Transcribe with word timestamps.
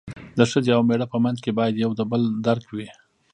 د 0.37 0.39
ښځې 0.51 0.71
او 0.77 0.81
مېړه 0.87 1.05
په 1.13 1.17
منځ 1.23 1.37
کې 1.43 1.51
باید 1.59 1.81
یو 1.83 1.91
د 1.99 2.01
بل 2.11 2.21
درک 2.45 2.65
وي. 2.75 2.89